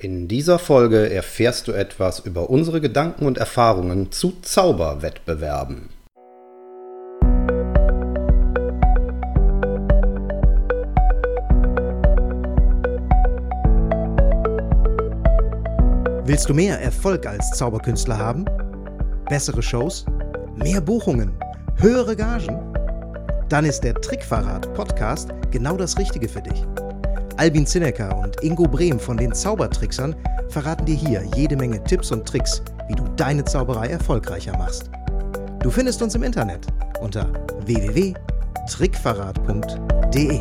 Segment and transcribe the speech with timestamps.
[0.00, 5.88] In dieser Folge erfährst du etwas über unsere Gedanken und Erfahrungen zu Zauberwettbewerben.
[16.24, 18.44] Willst du mehr Erfolg als Zauberkünstler haben?
[19.28, 20.06] Bessere Shows?
[20.54, 21.32] Mehr Buchungen?
[21.74, 22.72] Höhere Gagen?
[23.48, 26.64] Dann ist der Trickverrat Podcast genau das Richtige für dich.
[27.38, 30.16] Albin Zinecker und Ingo Brehm von den Zaubertricksern
[30.48, 34.90] verraten dir hier jede Menge Tipps und Tricks, wie du deine Zauberei erfolgreicher machst.
[35.62, 36.66] Du findest uns im Internet
[37.00, 37.32] unter
[37.64, 40.40] www.trickverrat.de.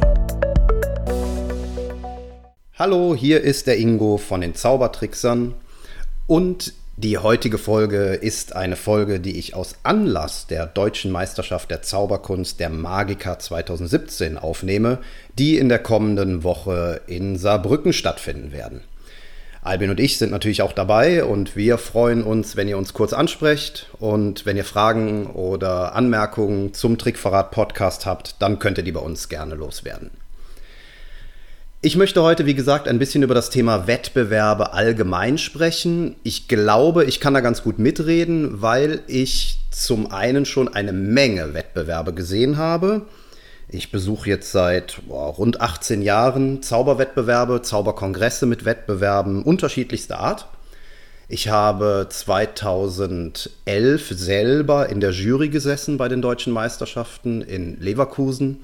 [2.80, 5.54] Hallo, hier ist der Ingo von den Zaubertricksern
[6.26, 11.84] und die heutige Folge ist eine Folge, die ich aus Anlass der deutschen Meisterschaft der
[11.84, 14.98] Zauberkunst der Magiker 2017 aufnehme,
[15.38, 18.82] die in der kommenden Woche in Saarbrücken stattfinden werden.
[19.62, 23.14] Albin und ich sind natürlich auch dabei und wir freuen uns, wenn ihr uns kurz
[23.14, 28.92] ansprecht und wenn ihr Fragen oder Anmerkungen zum Trickverrat Podcast habt, dann könnt ihr die
[28.92, 30.10] bei uns gerne loswerden.
[31.80, 36.16] Ich möchte heute, wie gesagt, ein bisschen über das Thema Wettbewerbe allgemein sprechen.
[36.24, 41.54] Ich glaube, ich kann da ganz gut mitreden, weil ich zum einen schon eine Menge
[41.54, 43.04] Wettbewerbe gesehen habe.
[43.70, 50.48] Ich besuche jetzt seit boah, rund 18 Jahren Zauberwettbewerbe, Zauberkongresse mit Wettbewerben unterschiedlichster Art.
[51.30, 53.50] Ich habe 2011
[54.10, 58.62] selber in der Jury gesessen bei den deutschen Meisterschaften in Leverkusen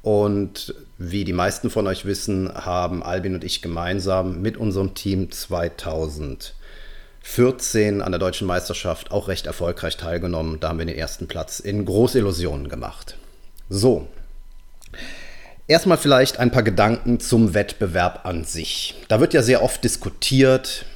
[0.00, 5.30] und wie die meisten von euch wissen, haben Albin und ich gemeinsam mit unserem Team
[5.30, 10.58] 2014 an der deutschen Meisterschaft auch recht erfolgreich teilgenommen.
[10.60, 13.16] Da haben wir den ersten Platz in Großillusionen gemacht.
[13.68, 14.08] So.
[15.68, 18.94] Erstmal vielleicht ein paar Gedanken zum Wettbewerb an sich.
[19.08, 20.86] Da wird ja sehr oft diskutiert,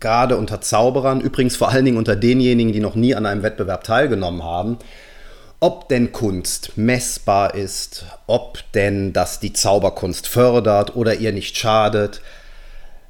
[0.00, 3.84] gerade unter Zauberern, übrigens vor allen Dingen unter denjenigen, die noch nie an einem Wettbewerb
[3.84, 4.78] teilgenommen haben,
[5.60, 12.20] ob denn Kunst messbar ist, ob denn das die Zauberkunst fördert oder ihr nicht schadet.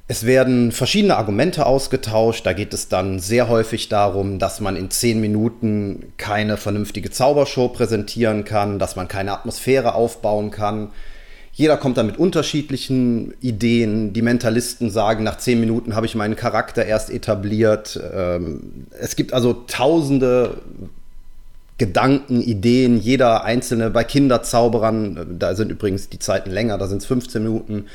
[0.07, 2.43] Es werden verschiedene Argumente ausgetauscht.
[2.43, 7.67] Da geht es dann sehr häufig darum, dass man in zehn Minuten keine vernünftige Zaubershow
[7.67, 10.89] präsentieren kann, dass man keine Atmosphäre aufbauen kann.
[11.51, 14.13] Jeder kommt da mit unterschiedlichen Ideen.
[14.13, 17.99] Die Mentalisten sagen, nach zehn Minuten habe ich meinen Charakter erst etabliert.
[18.11, 20.57] Ähm, es gibt also tausende
[21.79, 27.05] Gedanken, Ideen, jeder einzelne, bei Kinderzauberern, da sind übrigens die Zeiten länger, da sind es
[27.05, 27.85] 15 Minuten,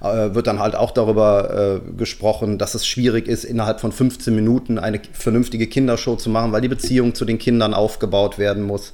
[0.00, 4.34] äh, wird dann halt auch darüber äh, gesprochen, dass es schwierig ist, innerhalb von 15
[4.34, 8.92] Minuten eine vernünftige Kindershow zu machen, weil die Beziehung zu den Kindern aufgebaut werden muss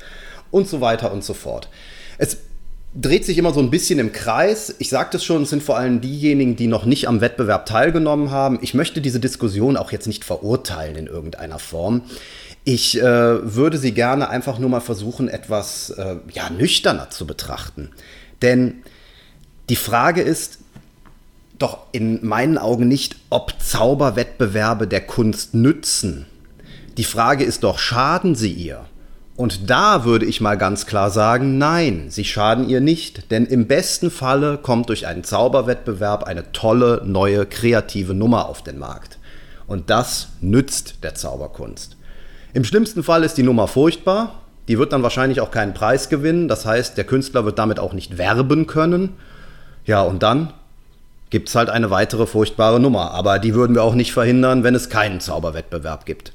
[0.50, 1.68] und so weiter und so fort.
[2.16, 2.38] Es
[2.94, 4.74] dreht sich immer so ein bisschen im Kreis.
[4.78, 8.30] Ich sagte es schon, es sind vor allem diejenigen, die noch nicht am Wettbewerb teilgenommen
[8.30, 8.58] haben.
[8.62, 12.02] Ich möchte diese Diskussion auch jetzt nicht verurteilen in irgendeiner Form.
[12.70, 17.92] Ich äh, würde sie gerne einfach nur mal versuchen, etwas äh, ja, nüchterner zu betrachten.
[18.42, 18.82] Denn
[19.70, 20.58] die Frage ist
[21.58, 26.26] doch in meinen Augen nicht, ob Zauberwettbewerbe der Kunst nützen.
[26.98, 28.84] Die Frage ist doch, schaden sie ihr?
[29.34, 33.66] Und da würde ich mal ganz klar sagen, nein, sie schaden ihr nicht, denn im
[33.66, 39.16] besten Falle kommt durch einen Zauberwettbewerb eine tolle, neue, kreative Nummer auf den Markt.
[39.66, 41.96] Und das nützt der Zauberkunst.
[42.54, 44.42] Im schlimmsten Fall ist die Nummer furchtbar.
[44.68, 46.48] Die wird dann wahrscheinlich auch keinen Preis gewinnen.
[46.48, 49.14] Das heißt, der Künstler wird damit auch nicht werben können.
[49.84, 50.52] Ja, und dann
[51.30, 53.12] gibt es halt eine weitere furchtbare Nummer.
[53.12, 56.32] Aber die würden wir auch nicht verhindern, wenn es keinen Zauberwettbewerb gibt.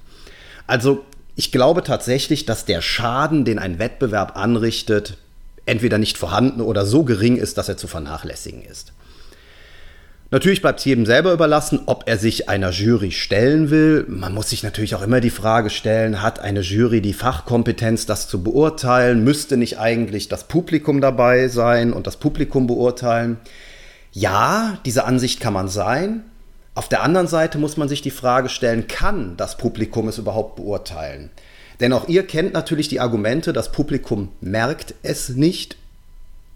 [0.67, 1.03] Also,
[1.35, 5.17] ich glaube tatsächlich, dass der Schaden, den ein Wettbewerb anrichtet,
[5.65, 8.93] entweder nicht vorhanden oder so gering ist, dass er zu vernachlässigen ist.
[10.33, 14.03] Natürlich bleibt es jedem selber überlassen, ob er sich einer Jury stellen will.
[14.07, 18.27] Man muss sich natürlich auch immer die Frage stellen, hat eine Jury die Fachkompetenz, das
[18.27, 19.23] zu beurteilen?
[19.23, 23.37] Müsste nicht eigentlich das Publikum dabei sein und das Publikum beurteilen?
[24.11, 26.23] Ja, diese Ansicht kann man sein.
[26.73, 30.55] Auf der anderen Seite muss man sich die Frage stellen, kann das Publikum es überhaupt
[30.55, 31.29] beurteilen?
[31.79, 35.77] Denn auch ihr kennt natürlich die Argumente, das Publikum merkt es nicht.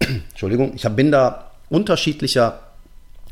[0.30, 2.62] Entschuldigung, ich bin da unterschiedlicher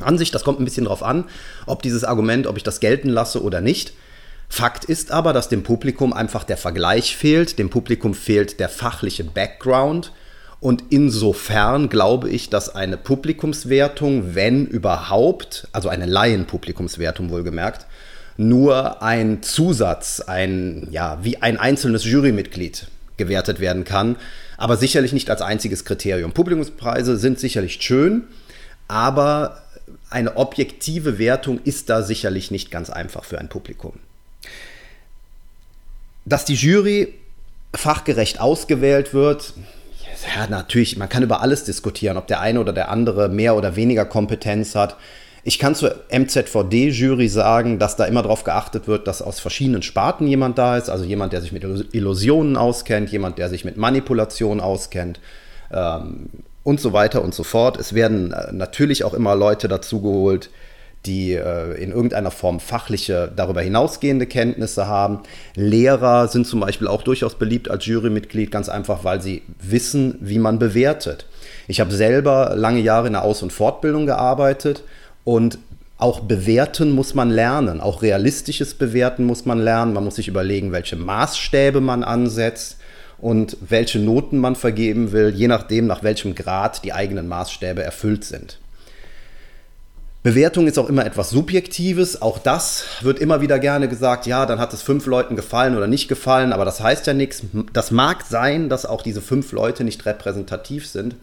[0.01, 1.25] Ansicht, das kommt ein bisschen drauf an,
[1.67, 3.93] ob dieses Argument, ob ich das gelten lasse oder nicht.
[4.49, 9.25] Fakt ist aber, dass dem Publikum einfach der Vergleich fehlt, dem Publikum fehlt der fachliche
[9.25, 10.13] Background
[10.61, 17.87] und insofern glaube ich, dass eine Publikumswertung, wenn überhaupt, also eine Laienpublikumswertung wohlgemerkt,
[18.37, 24.17] nur ein Zusatz, ein, ja, wie ein einzelnes Jurymitglied gewertet werden kann,
[24.59, 26.33] aber sicherlich nicht als einziges Kriterium.
[26.33, 28.25] Publikumspreise sind sicherlich schön,
[28.89, 29.63] aber
[30.17, 33.93] eine objektive Wertung ist da sicherlich nicht ganz einfach für ein Publikum.
[36.25, 37.13] Dass die Jury
[37.75, 39.53] fachgerecht ausgewählt wird,
[40.35, 43.77] ja, natürlich, man kann über alles diskutieren, ob der eine oder der andere mehr oder
[43.77, 44.97] weniger Kompetenz hat.
[45.45, 50.27] Ich kann zur MZVD-Jury sagen, dass da immer darauf geachtet wird, dass aus verschiedenen Sparten
[50.27, 50.89] jemand da ist.
[50.89, 55.21] Also jemand, der sich mit Illusionen auskennt, jemand, der sich mit Manipulation auskennt
[55.71, 56.31] ähm,
[56.67, 57.79] und so weiter und so fort.
[57.79, 60.51] Es werden äh, natürlich auch immer Leute dazugeholt,
[61.07, 65.21] die äh, in irgendeiner Form fachliche, darüber hinausgehende Kenntnisse haben.
[65.55, 70.41] Lehrer sind zum Beispiel auch durchaus beliebt als Jurymitglied, ganz einfach, weil sie wissen, wie
[70.41, 71.27] man bewertet.
[71.69, 74.83] Ich habe selber lange Jahre in der Aus- und Fortbildung gearbeitet
[75.23, 75.59] und
[75.99, 79.93] auch bewerten muss man lernen, auch realistisches Bewerten muss man lernen.
[79.93, 82.79] Man muss sich überlegen, welche Maßstäbe man ansetzt
[83.19, 88.25] und welche Noten man vergeben will, je nachdem, nach welchem Grad die eigenen Maßstäbe erfüllt
[88.25, 88.59] sind.
[90.27, 92.21] Bewertung ist auch immer etwas Subjektives.
[92.21, 95.87] Auch das wird immer wieder gerne gesagt, ja, dann hat es fünf Leuten gefallen oder
[95.87, 97.43] nicht gefallen, aber das heißt ja nichts.
[97.73, 101.15] Das mag sein, dass auch diese fünf Leute nicht repräsentativ sind.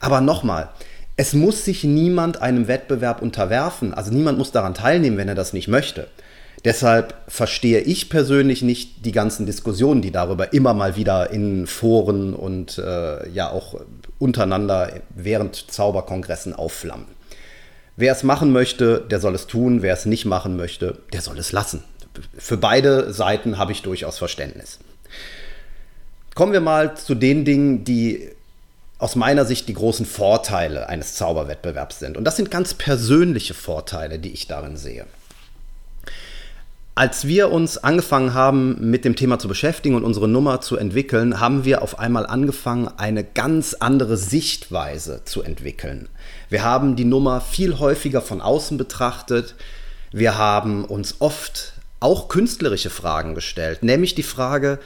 [0.00, 0.68] Aber nochmal,
[1.16, 3.94] es muss sich niemand einem Wettbewerb unterwerfen.
[3.94, 6.08] Also niemand muss daran teilnehmen, wenn er das nicht möchte.
[6.64, 12.34] Deshalb verstehe ich persönlich nicht die ganzen Diskussionen, die darüber immer mal wieder in Foren
[12.34, 13.80] und äh, ja auch
[14.18, 17.06] untereinander während Zauberkongressen aufflammen.
[17.96, 19.82] Wer es machen möchte, der soll es tun.
[19.82, 21.82] Wer es nicht machen möchte, der soll es lassen.
[22.38, 24.78] Für beide Seiten habe ich durchaus Verständnis.
[26.34, 28.30] Kommen wir mal zu den Dingen, die
[28.98, 32.16] aus meiner Sicht die großen Vorteile eines Zauberwettbewerbs sind.
[32.16, 35.06] Und das sind ganz persönliche Vorteile, die ich darin sehe.
[36.94, 41.40] Als wir uns angefangen haben, mit dem Thema zu beschäftigen und unsere Nummer zu entwickeln,
[41.40, 46.10] haben wir auf einmal angefangen, eine ganz andere Sichtweise zu entwickeln.
[46.50, 49.54] Wir haben die Nummer viel häufiger von außen betrachtet.
[50.12, 54.78] Wir haben uns oft auch künstlerische Fragen gestellt, nämlich die Frage,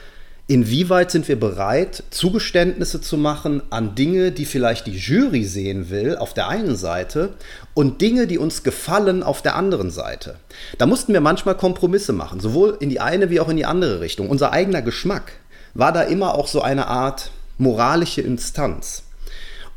[0.47, 6.15] inwieweit sind wir bereit, Zugeständnisse zu machen an Dinge, die vielleicht die Jury sehen will,
[6.15, 7.33] auf der einen Seite,
[7.73, 10.35] und Dinge, die uns gefallen, auf der anderen Seite.
[10.77, 13.99] Da mussten wir manchmal Kompromisse machen, sowohl in die eine wie auch in die andere
[13.99, 14.29] Richtung.
[14.29, 15.33] Unser eigener Geschmack
[15.73, 19.03] war da immer auch so eine Art moralische Instanz.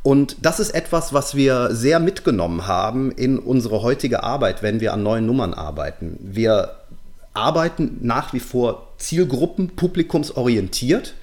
[0.03, 4.95] Und das ist etwas, was wir sehr mitgenommen haben in unsere heutige Arbeit, wenn wir
[4.95, 6.19] an neuen Nummern arbeiten.
[6.23, 6.80] Wir
[7.35, 11.15] arbeiten nach wie vor Zielgruppen, publikumsorientiert,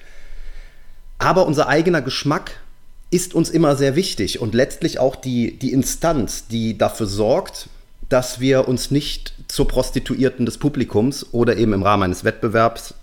[1.18, 2.60] aber unser eigener Geschmack
[3.10, 7.68] ist uns immer sehr wichtig und letztlich auch die, die Instanz, die dafür sorgt,
[8.08, 12.94] dass wir uns nicht zur Prostituierten des Publikums oder eben im Rahmen eines Wettbewerbs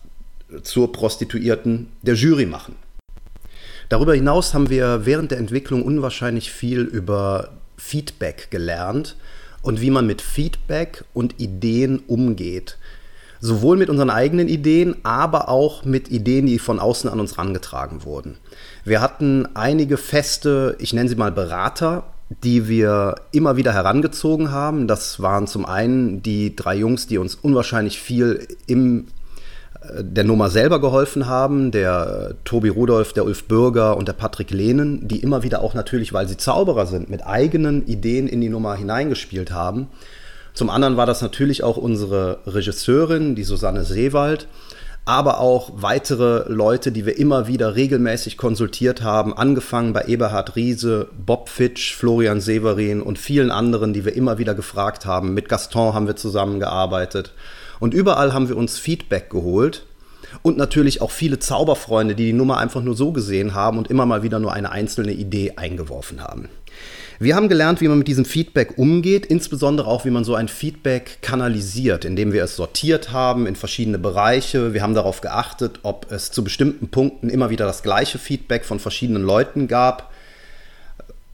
[0.64, 2.76] zur Prostituierten der Jury machen.
[3.90, 9.16] Darüber hinaus haben wir während der Entwicklung unwahrscheinlich viel über Feedback gelernt
[9.66, 12.78] und wie man mit Feedback und Ideen umgeht.
[13.42, 18.06] Sowohl mit unseren eigenen Ideen, aber auch mit Ideen, die von außen an uns herangetragen
[18.06, 18.38] wurden.
[18.86, 22.04] Wir hatten einige feste, ich nenne sie mal Berater,
[22.44, 24.88] die wir immer wieder herangezogen haben.
[24.88, 29.08] Das waren zum einen die drei Jungs, die uns unwahrscheinlich viel im
[30.00, 34.52] der Nummer selber geholfen haben, der äh, Tobi Rudolph, der Ulf Bürger und der Patrick
[34.52, 38.50] Lehnen, die immer wieder auch natürlich, weil sie Zauberer sind, mit eigenen Ideen in die
[38.50, 39.88] Nummer hineingespielt haben.
[40.54, 44.48] Zum anderen war das natürlich auch unsere Regisseurin, die Susanne Seewald,
[45.04, 51.10] aber auch weitere Leute, die wir immer wieder regelmäßig konsultiert haben, angefangen bei Eberhard Riese,
[51.26, 55.34] Bob Fitch, Florian Severin und vielen anderen, die wir immer wieder gefragt haben.
[55.34, 57.34] Mit Gaston haben wir zusammengearbeitet.
[57.80, 59.86] Und überall haben wir uns Feedback geholt
[60.42, 64.06] und natürlich auch viele Zauberfreunde, die die Nummer einfach nur so gesehen haben und immer
[64.06, 66.50] mal wieder nur eine einzelne Idee eingeworfen haben.
[67.18, 70.50] Wir haben gelernt, wie man mit diesem Feedback umgeht, insbesondere auch, wie man so ein
[70.50, 74.74] Feedback kanalisiert, indem wir es sortiert haben in verschiedene Bereiche.
[74.74, 78.80] Wir haben darauf geachtet, ob es zu bestimmten Punkten immer wieder das gleiche Feedback von
[78.80, 80.12] verschiedenen Leuten gab.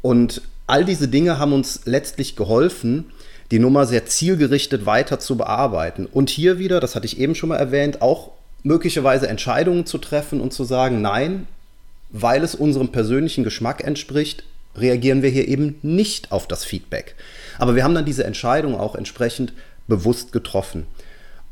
[0.03, 3.05] Und all diese Dinge haben uns letztlich geholfen,
[3.51, 6.05] die Nummer sehr zielgerichtet weiter zu bearbeiten.
[6.05, 8.31] Und hier wieder, das hatte ich eben schon mal erwähnt, auch
[8.63, 11.47] möglicherweise Entscheidungen zu treffen und zu sagen, nein,
[12.09, 14.43] weil es unserem persönlichen Geschmack entspricht,
[14.75, 17.15] reagieren wir hier eben nicht auf das Feedback.
[17.57, 19.53] Aber wir haben dann diese Entscheidung auch entsprechend
[19.87, 20.85] bewusst getroffen.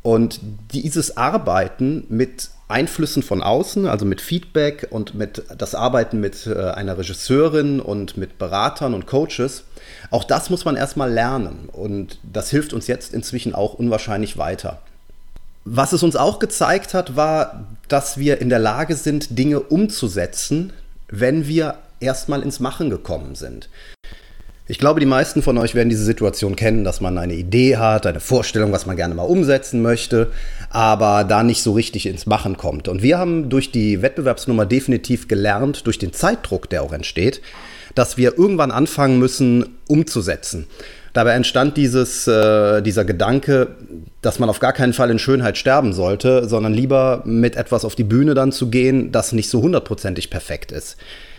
[0.02, 0.40] Und
[0.72, 6.70] dieses Arbeiten mit Einflüssen von außen, also mit Feedback und mit das Arbeiten mit äh,
[6.70, 9.64] einer Regisseurin und mit Beratern und Coaches,
[10.10, 14.82] auch das muss man erstmal lernen und das hilft uns jetzt inzwischen auch unwahrscheinlich weiter.
[15.64, 20.72] Was es uns auch gezeigt hat, war, dass wir in der Lage sind, Dinge umzusetzen,
[21.08, 23.68] wenn wir erstmal ins Machen gekommen sind.
[24.66, 28.06] Ich glaube, die meisten von euch werden diese Situation kennen, dass man eine Idee hat,
[28.06, 30.30] eine Vorstellung, was man gerne mal umsetzen möchte,
[30.70, 32.86] aber da nicht so richtig ins Machen kommt.
[32.86, 37.42] Und wir haben durch die Wettbewerbsnummer definitiv gelernt, durch den Zeitdruck, der auch entsteht,
[37.94, 40.66] dass wir irgendwann anfangen müssen, umzusetzen.
[41.12, 43.68] Dabei entstand dieses, äh, dieser Gedanke,
[44.22, 47.96] dass man auf gar keinen Fall in Schönheit sterben sollte, sondern lieber mit etwas auf
[47.96, 50.96] die Bühne dann zu gehen, das nicht so hundertprozentig perfekt ist.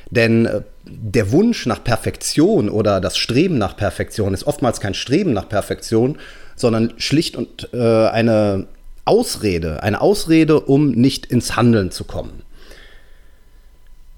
[0.10, 5.32] Denn äh, der Wunsch nach Perfektion oder das Streben nach Perfektion ist oftmals kein Streben
[5.32, 6.18] nach Perfektion,
[6.58, 8.68] sondern schlicht und äh, eine
[9.06, 12.44] Ausrede, eine Ausrede, um nicht ins Handeln zu kommen.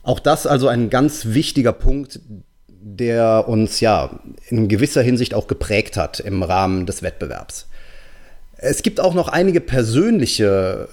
[0.04, 2.20] Auch das also ein ganz wichtiger Punkt,
[2.68, 4.20] der uns ja
[4.50, 7.68] in gewisser Hinsicht auch geprägt hat im Rahmen des Wettbewerbs.
[8.58, 10.88] Es gibt auch noch einige persönliche,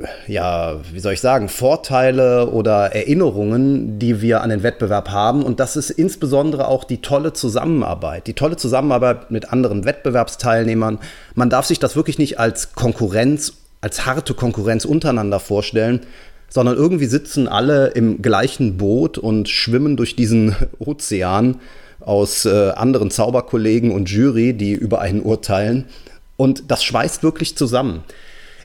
[0.00, 5.42] äh, ja, wie soll ich sagen, Vorteile oder Erinnerungen, die wir an den Wettbewerb haben.
[5.42, 10.98] Und das ist insbesondere auch die tolle Zusammenarbeit, die tolle Zusammenarbeit mit anderen Wettbewerbsteilnehmern.
[11.34, 16.00] Man darf sich das wirklich nicht als Konkurrenz, als harte Konkurrenz untereinander vorstellen,
[16.50, 21.60] sondern irgendwie sitzen alle im gleichen Boot und schwimmen durch diesen Ozean
[22.00, 25.86] aus äh, anderen Zauberkollegen und Jury, die über einen urteilen.
[26.36, 28.02] Und das schweißt wirklich zusammen.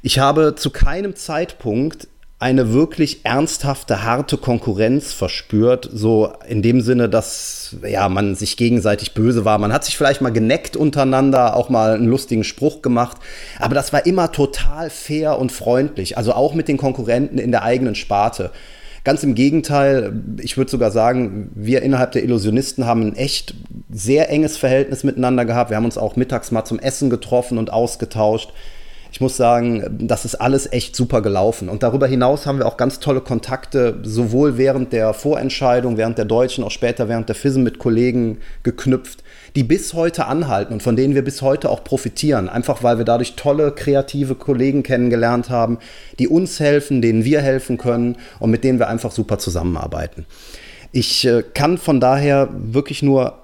[0.02, 2.08] Ich habe zu keinem Zeitpunkt
[2.46, 5.90] eine wirklich ernsthafte, harte Konkurrenz verspürt.
[5.92, 9.58] So in dem Sinne, dass ja, man sich gegenseitig böse war.
[9.58, 13.18] Man hat sich vielleicht mal geneckt untereinander, auch mal einen lustigen Spruch gemacht.
[13.58, 16.20] Aber das war immer total fair und freundlich.
[16.20, 18.52] Also auch mit den Konkurrenten in der eigenen Sparte.
[19.04, 23.56] Ganz im Gegenteil, ich würde sogar sagen, wir innerhalb der Illusionisten haben ein echt
[23.90, 25.72] sehr enges Verhältnis miteinander gehabt.
[25.72, 28.52] Wir haben uns auch mittags mal zum Essen getroffen und ausgetauscht
[29.16, 31.70] ich muss sagen, das ist alles echt super gelaufen.
[31.70, 36.26] Und darüber hinaus haben wir auch ganz tolle Kontakte, sowohl während der Vorentscheidung, während der
[36.26, 39.24] Deutschen, auch später während der FISM mit Kollegen geknüpft,
[39.56, 42.50] die bis heute anhalten und von denen wir bis heute auch profitieren.
[42.50, 45.78] Einfach weil wir dadurch tolle, kreative Kollegen kennengelernt haben,
[46.20, 50.26] die uns helfen, denen wir helfen können und mit denen wir einfach super zusammenarbeiten.
[50.92, 53.36] Ich äh, kann von daher wirklich nur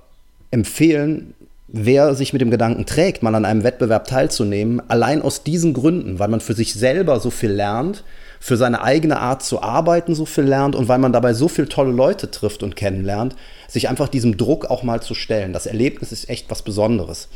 [0.52, 1.34] empfehlen,
[1.72, 6.20] wer sich mit dem Gedanken trägt, mal an einem Wettbewerb teilzunehmen, allein aus diesen Gründen,
[6.20, 8.04] weil man für sich selber so viel lernt,
[8.40, 11.70] für seine eigene Art zu arbeiten so viel lernt und weil man dabei so viele
[11.70, 13.36] tolle Leute trifft und kennenlernt,
[13.68, 15.54] sich einfach diesem Druck auch mal zu stellen.
[15.54, 17.30] Das Erlebnis ist echt was Besonderes.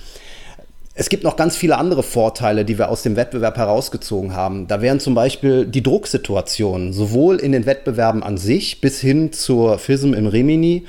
[0.97, 4.67] Es gibt noch ganz viele andere Vorteile, die wir aus dem Wettbewerb herausgezogen haben.
[4.67, 9.77] Da wären zum Beispiel die Drucksituationen, sowohl in den Wettbewerben an sich bis hin zur
[9.77, 10.85] FISM im Rimini,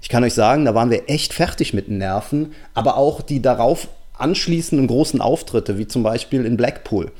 [0.00, 3.42] ich kann euch sagen, da waren wir echt fertig mit den Nerven, aber auch die
[3.42, 3.88] darauf
[4.18, 7.10] anschließenden großen Auftritte, wie zum Beispiel in Blackpool.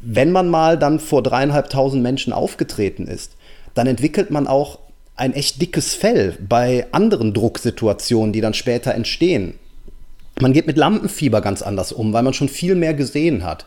[0.00, 3.36] Wenn man mal dann vor dreieinhalbtausend Menschen aufgetreten ist,
[3.74, 4.78] dann entwickelt man auch
[5.16, 9.54] ein echt dickes Fell bei anderen Drucksituationen, die dann später entstehen.
[10.40, 13.66] Man geht mit Lampenfieber ganz anders um, weil man schon viel mehr gesehen hat.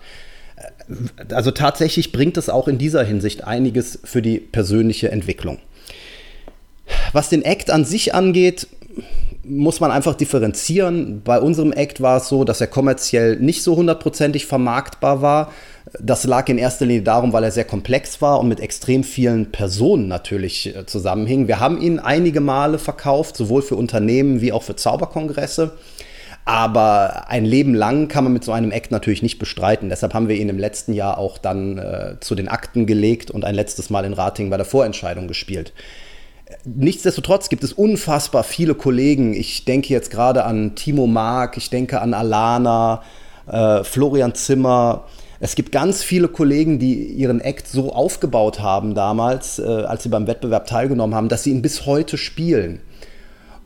[1.30, 5.60] Also tatsächlich bringt es auch in dieser Hinsicht einiges für die persönliche Entwicklung.
[7.14, 8.68] Was den Act an sich angeht,
[9.48, 11.22] muss man einfach differenzieren.
[11.24, 15.52] Bei unserem Act war es so, dass er kommerziell nicht so hundertprozentig vermarktbar war.
[16.00, 19.52] Das lag in erster Linie darum, weil er sehr komplex war und mit extrem vielen
[19.52, 21.48] Personen natürlich äh, zusammenhing.
[21.48, 25.78] Wir haben ihn einige Male verkauft, sowohl für Unternehmen wie auch für Zauberkongresse.
[26.44, 29.90] Aber ein Leben lang kann man mit so einem Act natürlich nicht bestreiten.
[29.90, 33.46] Deshalb haben wir ihn im letzten Jahr auch dann äh, zu den Akten gelegt und
[33.46, 35.74] ein letztes Mal in Rating bei der Vorentscheidung gespielt.
[36.64, 39.34] Nichtsdestotrotz gibt es unfassbar viele Kollegen.
[39.34, 43.02] Ich denke jetzt gerade an Timo Mark, ich denke an Alana,
[43.48, 45.06] äh, Florian Zimmer.
[45.40, 50.10] Es gibt ganz viele Kollegen, die ihren Act so aufgebaut haben damals, äh, als sie
[50.10, 52.82] beim Wettbewerb teilgenommen haben, dass sie ihn bis heute spielen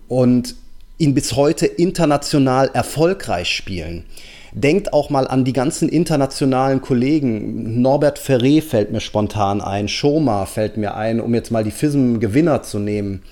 [0.07, 0.55] und
[0.97, 4.05] ihn bis heute international erfolgreich spielen.
[4.51, 7.81] Denkt auch mal an die ganzen internationalen Kollegen.
[7.81, 12.63] Norbert Ferré fällt mir spontan ein, Schoma fällt mir ein, um jetzt mal die FISM-Gewinner
[12.63, 13.23] zu nehmen.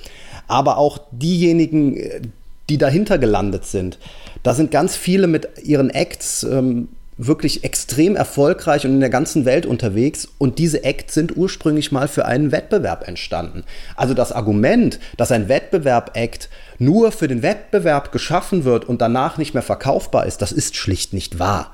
[0.48, 2.32] Aber auch diejenigen,
[2.70, 3.98] die dahinter gelandet sind.
[4.44, 9.46] Da sind ganz viele mit ihren Acts ähm, wirklich extrem erfolgreich und in der ganzen
[9.46, 10.28] Welt unterwegs.
[10.38, 13.64] Und diese Acts sind ursprünglich mal für einen Wettbewerb entstanden.
[13.96, 19.54] Also das Argument, dass ein Wettbewerb-Act nur für den Wettbewerb geschaffen wird und danach nicht
[19.54, 21.72] mehr verkaufbar ist, das ist schlicht nicht wahr.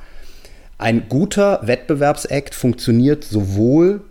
[0.78, 4.02] Ein guter Wettbewerbsakt funktioniert sowohl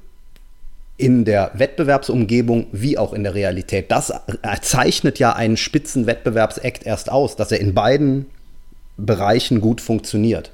[0.97, 3.91] in der Wettbewerbsumgebung wie auch in der Realität.
[3.91, 4.13] Das
[4.61, 8.27] zeichnet ja einen Spitzenwettbewerbsakt erst aus, dass er in beiden
[8.97, 10.53] Bereichen gut funktioniert.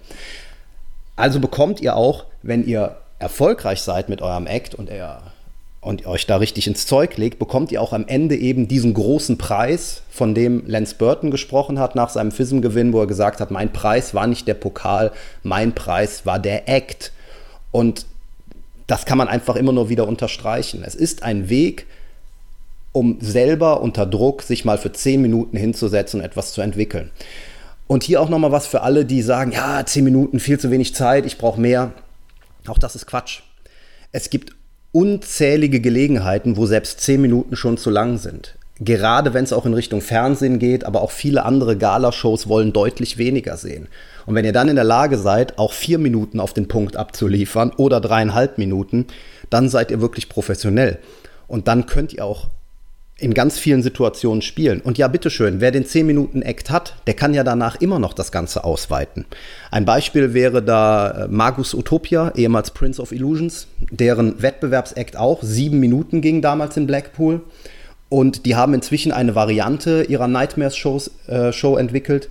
[1.17, 5.33] Also bekommt ihr auch, wenn ihr erfolgreich seid mit eurem Act und er
[5.81, 9.39] und euch da richtig ins Zeug legt, bekommt ihr auch am Ende eben diesen großen
[9.39, 13.73] Preis, von dem Lance Burton gesprochen hat nach seinem FISM-Gewinn, wo er gesagt hat, mein
[13.73, 15.13] Preis war nicht der Pokal,
[15.45, 17.13] mein Preis war der Act.
[17.71, 18.07] Und
[18.89, 20.83] das kann man einfach immer nur wieder unterstreichen.
[20.85, 21.87] Es ist ein Weg,
[22.93, 27.11] um selber unter Druck sich mal für zehn Minuten hinzusetzen und etwas zu entwickeln.
[27.87, 30.95] Und hier auch nochmal was für alle, die sagen, ja, zehn Minuten, viel zu wenig
[30.95, 31.93] Zeit, ich brauche mehr.
[32.67, 33.41] Auch das ist Quatsch.
[34.11, 34.58] Es gibt
[34.93, 38.57] unzählige Gelegenheiten, wo selbst zehn Minuten schon zu lang sind.
[38.81, 43.19] Gerade wenn es auch in Richtung Fernsehen geht, aber auch viele andere Galashows wollen deutlich
[43.19, 43.89] weniger sehen.
[44.25, 47.73] Und wenn ihr dann in der Lage seid, auch vier Minuten auf den Punkt abzuliefern
[47.77, 49.07] oder dreieinhalb Minuten,
[49.51, 50.99] dann seid ihr wirklich professionell.
[51.49, 52.49] Und dann könnt ihr auch
[53.21, 54.81] in ganz vielen Situationen spielen.
[54.81, 58.63] Und ja, bitteschön, wer den 10-Minuten-Act hat, der kann ja danach immer noch das Ganze
[58.63, 59.27] ausweiten.
[59.73, 65.81] Ein Beispiel wäre da äh, Magus Utopia, ehemals Prince of Illusions, deren Wettbewerbsakt auch sieben
[65.81, 67.41] Minuten ging damals in Blackpool.
[68.09, 72.31] Und die haben inzwischen eine Variante ihrer Nightmares-Show äh, entwickelt,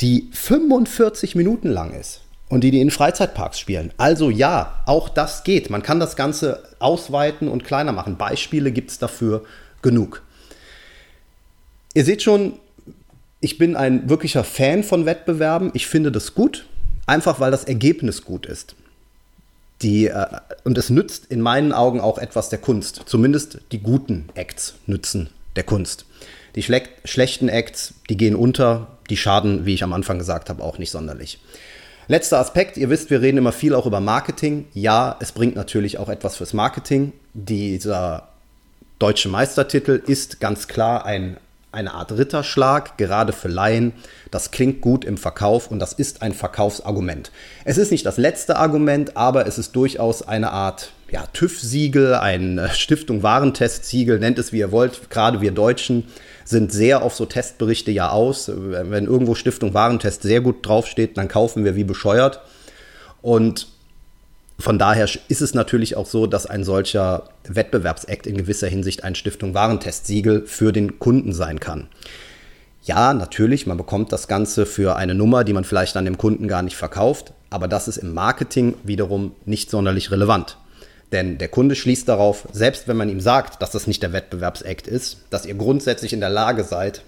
[0.00, 3.92] die 45 Minuten lang ist und die die in Freizeitparks spielen.
[3.96, 5.70] Also ja, auch das geht.
[5.70, 8.16] Man kann das Ganze ausweiten und kleiner machen.
[8.16, 9.44] Beispiele gibt es dafür
[9.82, 10.22] genug.
[11.94, 12.54] Ihr seht schon,
[13.40, 15.70] ich bin ein wirklicher Fan von Wettbewerben.
[15.74, 16.66] Ich finde das gut,
[17.06, 18.74] einfach weil das Ergebnis gut ist.
[19.82, 20.26] Die, äh,
[20.64, 23.02] und es nützt in meinen Augen auch etwas der Kunst.
[23.06, 26.06] Zumindest die guten Acts nützen der Kunst.
[26.54, 30.62] Die schle schlechten Acts, die gehen unter, die schaden, wie ich am Anfang gesagt habe,
[30.62, 31.38] auch nicht sonderlich.
[32.08, 34.66] Letzter Aspekt, ihr wisst, wir reden immer viel auch über Marketing.
[34.72, 37.12] Ja, es bringt natürlich auch etwas fürs Marketing.
[37.34, 38.28] Dieser
[38.98, 41.36] deutsche Meistertitel ist ganz klar ein,
[41.72, 43.92] eine Art Ritterschlag, gerade für Laien.
[44.30, 47.30] Das klingt gut im Verkauf und das ist ein Verkaufsargument.
[47.64, 52.58] Es ist nicht das letzte Argument, aber es ist durchaus eine Art ja, TÜV-Siegel, ein
[52.58, 55.08] äh, Stiftung Warentest-Siegel, nennt es wie ihr wollt.
[55.10, 56.08] Gerade wir Deutschen
[56.44, 58.50] sind sehr auf so Testberichte ja aus.
[58.52, 62.40] Wenn irgendwo Stiftung Warentest sehr gut draufsteht, dann kaufen wir wie bescheuert.
[63.22, 63.68] Und
[64.58, 69.14] von daher ist es natürlich auch so, dass ein solcher Wettbewerbsakt in gewisser Hinsicht ein
[69.14, 71.88] Stiftung Warentestsiegel für den Kunden sein kann.
[72.82, 76.48] Ja, natürlich, man bekommt das Ganze für eine Nummer, die man vielleicht an dem Kunden
[76.48, 80.56] gar nicht verkauft, aber das ist im Marketing wiederum nicht sonderlich relevant.
[81.12, 84.86] Denn der Kunde schließt darauf, selbst wenn man ihm sagt, dass das nicht der Wettbewerbsakt
[84.86, 87.02] ist, dass ihr grundsätzlich in der Lage seid,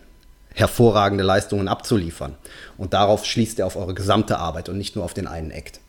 [0.54, 2.34] hervorragende Leistungen abzuliefern.
[2.76, 5.80] Und darauf schließt er auf eure gesamte Arbeit und nicht nur auf den einen Act.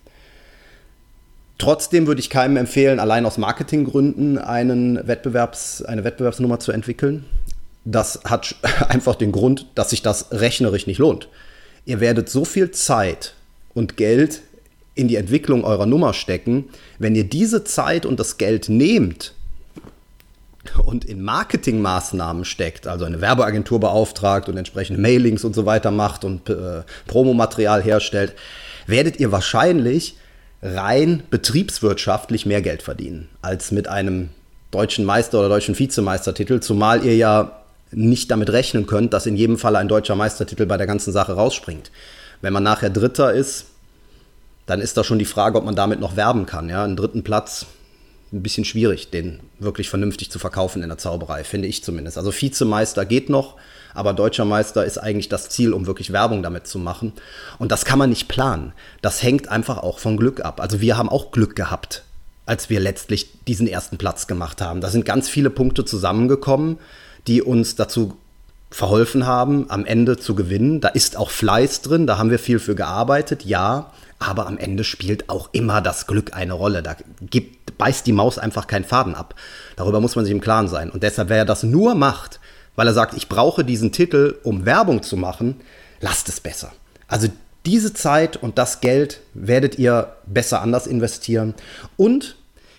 [1.60, 7.26] Trotzdem würde ich keinem empfehlen, allein aus Marketinggründen einen Wettbewerbs, eine Wettbewerbsnummer zu entwickeln.
[7.84, 8.56] Das hat
[8.88, 11.28] einfach den Grund, dass sich das rechnerisch nicht lohnt.
[11.86, 13.36] Ihr werdet so viel Zeit
[13.74, 14.42] und Geld
[14.96, 19.34] in die Entwicklung eurer Nummer stecken, wenn ihr diese Zeit und das Geld nehmt
[20.86, 26.24] und in Marketingmaßnahmen steckt, also eine Werbeagentur beauftragt und entsprechende Mailings und so weiter macht
[26.24, 28.34] und äh, Promomaterial herstellt,
[28.88, 30.16] werdet ihr wahrscheinlich
[30.62, 34.30] rein betriebswirtschaftlich mehr Geld verdienen als mit einem
[34.72, 39.58] deutschen Meister oder deutschen Vizemeistertitel, zumal ihr ja nicht damit rechnen könnt, dass in jedem
[39.58, 41.92] Fall ein deutscher Meistertitel bei der ganzen Sache rausspringt.
[42.42, 43.66] Wenn man nachher Dritter ist,
[44.66, 46.70] dann ist da schon die Frage, ob man damit noch werben kann.
[46.70, 47.66] Ja, einen dritten Platz
[48.32, 52.18] ein bisschen schwierig, den wirklich vernünftig zu verkaufen in der Zauberei, finde ich zumindest.
[52.18, 53.56] Also Vizemeister geht noch,
[53.94, 57.14] aber deutscher Meister ist eigentlich das Ziel, um wirklich Werbung damit zu machen.
[57.58, 58.74] Und das kann man nicht planen.
[59.02, 60.62] Das hängt einfach auch von Glück ab.
[60.62, 62.04] Also wir haben auch Glück gehabt,
[62.46, 64.82] als wir letztlich diesen ersten Platz gemacht haben.
[64.82, 66.78] Da sind ganz viele Punkte zusammengekommen,
[67.28, 68.18] die uns dazu
[68.72, 70.80] verholfen haben, am Ende zu gewinnen.
[70.80, 73.92] Da ist auch Fleiß drin, da haben wir viel für gearbeitet, ja.
[74.20, 76.84] Aber am Ende spielt auch immer das Glück eine Rolle.
[76.84, 79.34] Da gibt, beißt die Maus einfach keinen Faden ab.
[79.78, 80.90] Darüber muss man sich im Klaren sein.
[80.90, 82.39] Und deshalb, wer er das nur macht,
[82.80, 85.60] weil er sagt, ich brauche diesen Titel, um Werbung zu machen,
[86.00, 86.72] lasst es besser.
[87.10, 87.28] Also
[87.66, 91.56] diese Zeit und das Geld werdet ihr besser anders investieren.
[91.98, 92.38] Und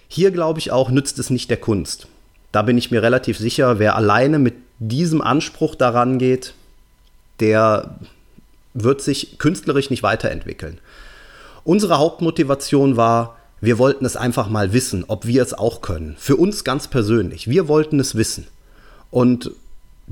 [0.08, 2.06] hier glaube ich auch, nützt es nicht der Kunst.
[2.50, 6.54] Da bin ich mir relativ sicher, wer alleine mit diesem Anspruch daran geht,
[7.40, 7.98] der
[8.72, 10.78] wird sich künstlerisch nicht weiterentwickeln.
[11.62, 16.16] Unsere Hauptmotivation war, wir wollten es einfach mal wissen, ob wir es auch können.
[16.18, 17.48] Für uns ganz persönlich.
[17.48, 18.46] Wir wollten es wissen.
[19.10, 19.50] Und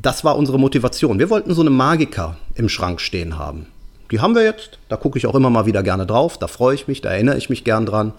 [0.00, 1.18] das war unsere Motivation.
[1.18, 3.66] Wir wollten so eine Magiker im Schrank stehen haben.
[4.10, 4.78] Die haben wir jetzt.
[4.88, 6.38] Da gucke ich auch immer mal wieder gerne drauf.
[6.38, 8.12] Da freue ich mich, da erinnere ich mich gern dran.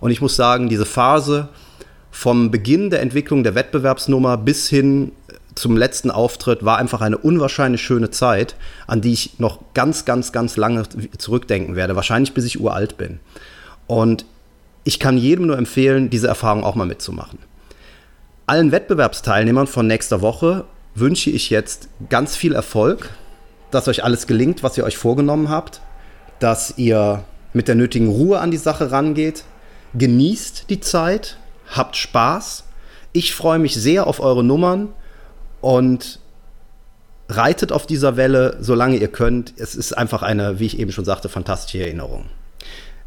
[0.00, 1.48] Und ich muss sagen, diese Phase
[2.10, 5.12] vom Beginn der Entwicklung der Wettbewerbsnummer bis hin
[5.54, 8.56] zum letzten Auftritt war einfach eine unwahrscheinlich schöne Zeit,
[8.88, 10.82] an die ich noch ganz, ganz, ganz lange
[11.16, 11.94] zurückdenken werde.
[11.94, 13.20] Wahrscheinlich bis ich uralt bin.
[13.86, 14.24] Und
[14.82, 17.38] ich kann jedem nur empfehlen, diese Erfahrung auch mal mitzumachen.
[18.46, 20.64] allen Wettbewerbsteilnehmern von nächster Woche
[20.94, 23.10] wünsche ich jetzt ganz viel Erfolg,
[23.70, 25.80] dass euch alles gelingt, was ihr euch vorgenommen habt,
[26.38, 29.44] dass ihr mit der nötigen Ruhe an die Sache rangeht,
[29.94, 32.64] genießt die Zeit, habt Spaß.
[33.12, 34.88] Ich freue mich sehr auf eure Nummern
[35.60, 36.20] und
[37.28, 39.54] reitet auf dieser Welle, solange ihr könnt.
[39.56, 42.26] Es ist einfach eine, wie ich eben schon sagte, fantastische Erinnerung.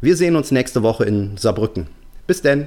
[0.00, 1.86] Wir sehen uns nächste Woche in Saarbrücken.
[2.26, 2.66] Bis denn.